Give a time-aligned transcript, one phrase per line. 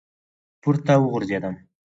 [0.61, 1.55] پـورتـه وغورځـېدم،